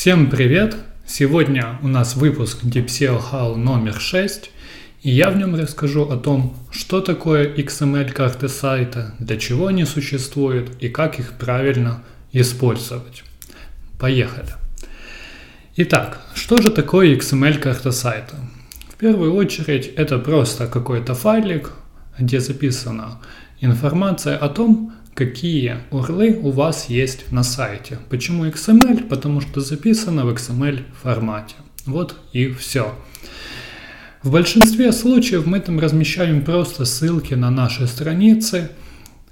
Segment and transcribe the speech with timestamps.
[0.00, 0.76] Всем привет!
[1.08, 4.52] Сегодня у нас выпуск DeepSEO How номер 6,
[5.02, 10.70] и я в нем расскажу о том, что такое XML-карты сайта, для чего они существуют
[10.80, 13.24] и как их правильно использовать.
[13.98, 14.54] Поехали!
[15.74, 18.36] Итак, что же такое XML-карта сайта?
[18.88, 21.72] В первую очередь это просто какой-то файлик,
[22.16, 23.18] где записана
[23.60, 27.98] информация о том, какие урлы у вас есть на сайте.
[28.08, 29.08] Почему XML?
[29.08, 31.56] Потому что записано в XML формате.
[31.86, 32.94] Вот и все.
[34.22, 38.70] В большинстве случаев мы там размещаем просто ссылки на наши страницы,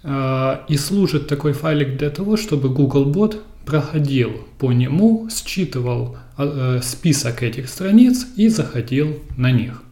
[0.02, 7.44] э, и служит такой файлик для того, чтобы Googlebot проходил по нему, считывал э, список
[7.44, 9.82] этих страниц и заходил на них.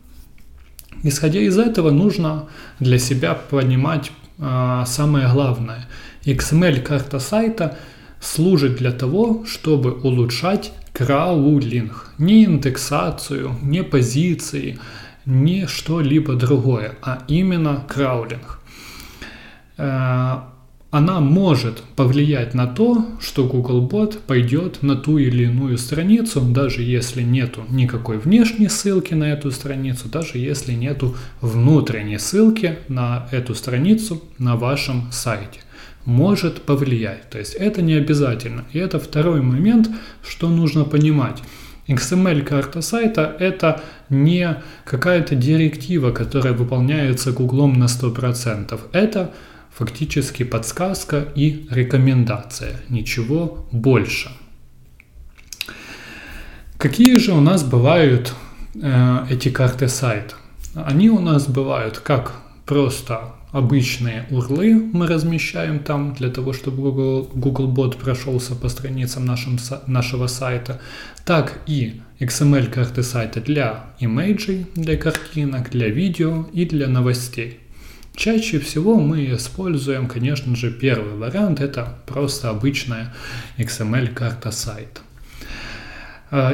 [1.04, 2.46] Исходя из этого, нужно
[2.80, 5.86] для себя понимать а, самое главное.
[6.24, 7.78] XML-карта сайта
[8.20, 12.12] служит для того, чтобы улучшать краулинг.
[12.18, 14.78] Не индексацию, не позиции,
[15.26, 18.60] не что-либо другое, а именно краулинг.
[19.76, 20.53] А,
[20.94, 27.22] она может повлиять на то, что Googlebot пойдет на ту или иную страницу, даже если
[27.22, 34.22] нету никакой внешней ссылки на эту страницу, даже если нету внутренней ссылки на эту страницу
[34.38, 35.58] на вашем сайте.
[36.04, 37.28] Может повлиять.
[37.28, 38.64] То есть это не обязательно.
[38.72, 39.90] И это второй момент,
[40.22, 41.42] что нужно понимать.
[41.88, 48.78] XML-карта сайта– это не какая-то директива, которая выполняется Гуглом на 100%.
[48.92, 49.32] Это
[49.74, 54.30] фактически подсказка и рекомендация, ничего больше.
[56.78, 58.34] Какие же у нас бывают
[58.74, 60.34] э, эти карты сайта?
[60.74, 62.32] Они у нас бывают как
[62.66, 69.58] просто обычные урлы мы размещаем там для того, чтобы Google, Googlebot прошелся по страницам нашим,
[69.86, 70.80] нашего сайта,
[71.24, 77.60] так и XML карты сайта для имейджей, для картинок, для видео и для новостей.
[78.16, 83.12] Чаще всего мы используем, конечно же, первый вариант, это просто обычная
[83.58, 85.00] XML-карта сайта.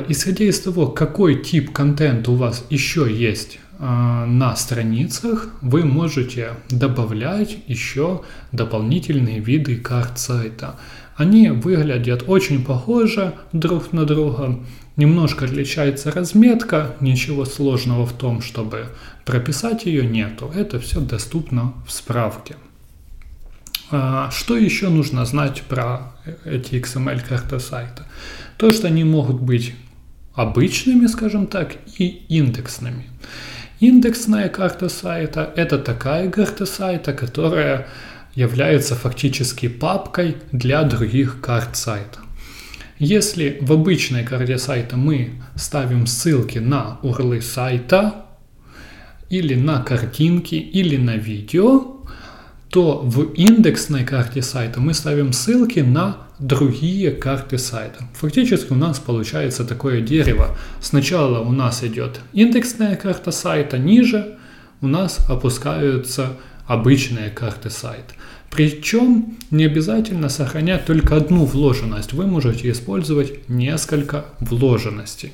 [0.08, 6.50] Исходя из того, какой тип контента у вас еще есть а, на страницах, вы можете
[6.68, 8.22] добавлять еще
[8.52, 10.76] дополнительные виды карт сайта.
[11.20, 14.58] Они выглядят очень похоже друг на друга,
[14.96, 18.86] Немножко отличается разметка, ничего сложного в том, чтобы
[19.26, 20.50] прописать ее нету.
[20.54, 22.56] Это все доступно в справке.
[23.90, 26.14] А, что еще нужно знать про
[26.46, 28.06] эти XML-карты сайта?
[28.56, 29.74] То, что они могут быть
[30.34, 33.10] обычными, скажем так, и индексными.
[33.78, 37.88] Индексная карта сайта– это такая карта сайта, которая
[38.34, 42.20] является фактически папкой для других карт сайта.
[42.98, 48.26] Если в обычной карте сайта мы ставим ссылки на URL сайта,
[49.30, 51.96] или на картинки, или на видео,
[52.68, 58.04] то в индексной карте сайта мы ставим ссылки на другие карты сайта.
[58.14, 60.56] Фактически у нас получается такое дерево.
[60.80, 64.36] Сначала у нас идет индексная карта сайта, ниже
[64.80, 66.36] у нас опускаются
[66.70, 68.14] обычные карты сайта.
[68.48, 75.32] Причем не обязательно сохранять только одну вложенность, вы можете использовать несколько вложенностей.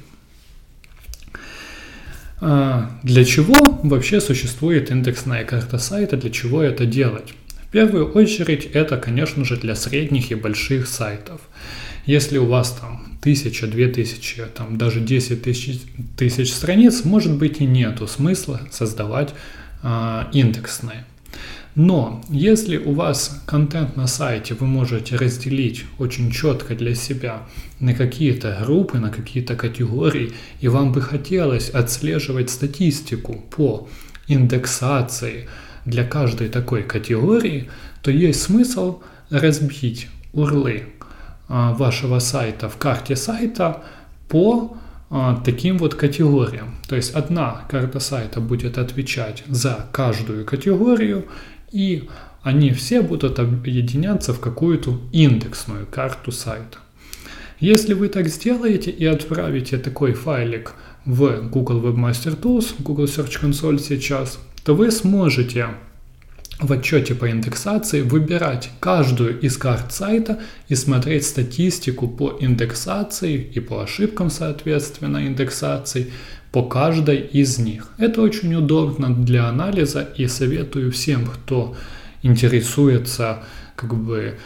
[2.41, 7.35] А, для чего вообще существует индексная карта сайта, для чего это делать?
[7.69, 11.43] В первую очередь это, конечно же, для средних и больших сайтов.
[12.07, 15.81] Если у вас там тысяча, две тысячи, там даже 10 тысяч,
[16.17, 19.35] тысяч страниц, может быть и нету смысла создавать
[19.83, 21.05] а, индексные.
[21.77, 27.43] Но если у вас контент на сайте вы можете разделить очень четко для себя
[27.81, 33.89] на какие-то группы, на какие-то категории, и вам бы хотелось отслеживать статистику по
[34.27, 35.49] индексации
[35.85, 37.69] для каждой такой категории,
[38.03, 40.85] то есть смысл разбить урлы
[41.47, 43.83] а, вашего сайта в карте сайта
[44.29, 44.79] по
[45.11, 46.75] а, таким вот категориям.
[46.89, 51.27] То есть одна карта сайта будет отвечать за каждую категорию,
[51.73, 52.09] и
[52.43, 56.79] они все будут объединяться в какую-то индексную карту сайта.
[57.59, 60.75] Если вы так сделаете и отправите такой файлик
[61.05, 65.69] в Google Webmaster Tools, Google Search Console сейчас, то вы сможете
[66.59, 73.61] в отчете по индексации выбирать каждую из карт сайта и смотреть статистику по индексации и
[73.61, 76.13] по ошибкам, соответственно, индексации
[76.53, 77.89] по каждой из них.
[77.99, 81.77] Это очень удобно для анализа и советую всем, кто
[82.23, 83.45] интересуется
[83.75, 84.39] как бы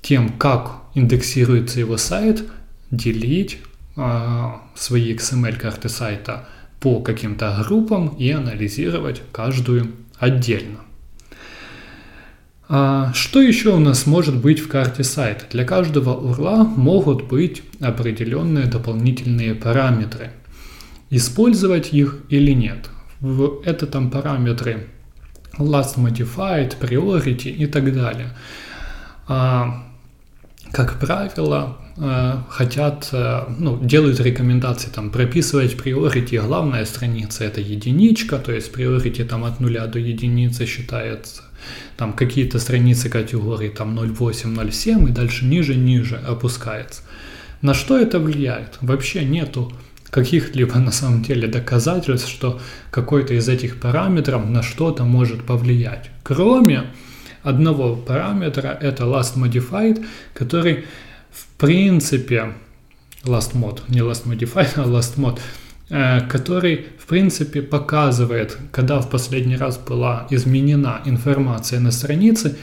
[0.00, 2.42] тем, как индексируется его сайт,
[2.90, 3.58] делить
[3.96, 6.48] а, свои XML-карты сайта
[6.80, 10.80] по каким-то группам и анализировать каждую отдельно.
[12.74, 15.44] А, что еще у нас может быть в карте сайта?
[15.50, 20.30] Для каждого урла могут быть определенные дополнительные параметры.
[21.10, 22.88] Использовать их или нет.
[23.66, 24.86] Это там параметры
[25.58, 28.30] last modified, priority и так далее.
[30.72, 36.38] Как правило, э, хотят, э, ну, делают рекомендации там прописывать приорити.
[36.38, 41.42] Главная страница это единичка, то есть приорити там от нуля до единицы считается.
[41.96, 47.02] Там какие-то страницы категории там 0.8, 0.7 и дальше ниже, ниже опускается.
[47.60, 48.78] На что это влияет?
[48.80, 49.70] Вообще нету
[50.10, 52.60] каких-либо на самом деле доказательств, что
[52.90, 56.10] какой-то из этих параметров на что-то может повлиять.
[56.22, 56.84] Кроме
[57.42, 60.04] одного параметра, это last modified,
[60.34, 60.84] который
[61.30, 62.54] в принципе
[63.24, 65.40] last mod, не last modified, а last mod,
[65.90, 72.56] э, который в принципе показывает, когда в последний раз была изменена информация на странице,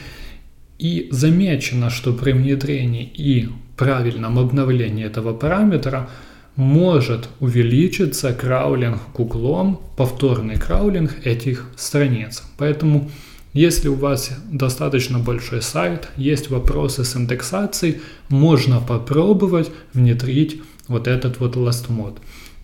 [0.78, 6.08] и замечено, что при внедрении и правильном обновлении этого параметра
[6.56, 12.42] может увеличиться краулинг гуглом, повторный краулинг этих страниц.
[12.58, 13.10] Поэтому
[13.52, 21.40] если у вас достаточно большой сайт, есть вопросы с индексацией, можно попробовать внедрить вот этот
[21.40, 22.18] вот last mode.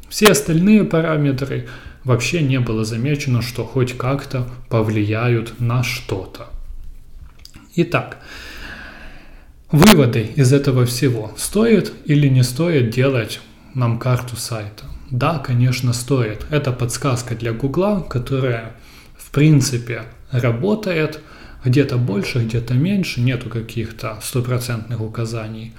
[0.08, 1.66] Все остальные параметры
[2.04, 6.46] вообще не было замечено, что хоть как-то повлияют на что-то.
[7.74, 8.18] Итак,
[9.72, 11.32] выводы из этого всего.
[11.36, 13.40] Стоит или не стоит делать
[13.74, 14.84] нам карту сайта?
[15.10, 16.46] Да, конечно, стоит.
[16.50, 18.76] Это подсказка для Гугла, которая
[19.18, 21.20] в принципе работает,
[21.64, 25.72] где-то больше, где-то меньше, нету каких-то стопроцентных указаний,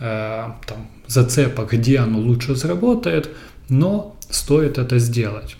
[0.00, 3.30] э, там, зацепок, где оно лучше заработает,
[3.68, 5.56] но стоит это сделать.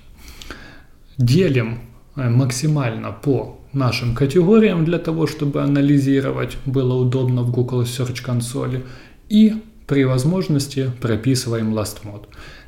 [1.16, 1.80] Делим
[2.16, 8.84] э, максимально по нашим категориям для того, чтобы анализировать было удобно в Google Search консоли
[9.28, 12.26] и при возможности прописываем last mode.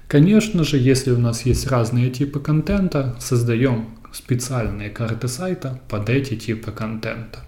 [0.09, 6.37] Конечно же, если у нас есть разные типы контента, создаем специальные карты сайта под эти
[6.37, 7.41] типы контента.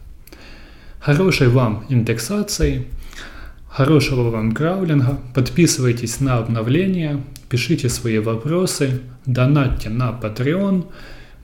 [1.00, 2.86] Хорошей вам индексации,
[3.68, 10.86] хорошего вам краулинга, подписывайтесь на обновления, пишите свои вопросы, донатьте на Patreon.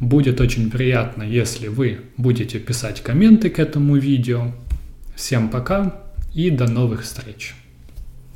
[0.00, 4.52] Будет очень приятно, если вы будете писать комменты к этому видео.
[5.16, 7.56] Всем пока и до новых встреч!